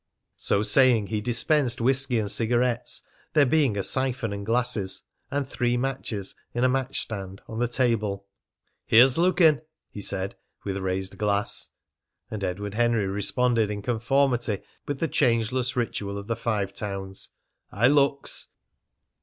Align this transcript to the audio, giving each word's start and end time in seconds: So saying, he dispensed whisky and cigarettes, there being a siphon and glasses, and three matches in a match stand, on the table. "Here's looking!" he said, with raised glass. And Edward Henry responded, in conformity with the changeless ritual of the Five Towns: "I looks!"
So 0.37 0.63
saying, 0.63 1.05
he 1.11 1.21
dispensed 1.21 1.79
whisky 1.79 2.17
and 2.17 2.31
cigarettes, 2.31 3.03
there 3.33 3.45
being 3.45 3.77
a 3.77 3.83
siphon 3.83 4.33
and 4.33 4.43
glasses, 4.43 5.03
and 5.29 5.47
three 5.47 5.77
matches 5.77 6.33
in 6.55 6.63
a 6.63 6.67
match 6.69 6.99
stand, 7.01 7.43
on 7.47 7.59
the 7.59 7.67
table. 7.67 8.25
"Here's 8.87 9.19
looking!" 9.19 9.61
he 9.91 10.01
said, 10.01 10.35
with 10.63 10.77
raised 10.77 11.19
glass. 11.19 11.69
And 12.31 12.43
Edward 12.43 12.73
Henry 12.73 13.05
responded, 13.05 13.69
in 13.69 13.83
conformity 13.83 14.63
with 14.87 14.97
the 14.99 15.07
changeless 15.07 15.75
ritual 15.75 16.17
of 16.17 16.25
the 16.25 16.35
Five 16.35 16.73
Towns: 16.73 17.29
"I 17.71 17.85
looks!" 17.85 18.47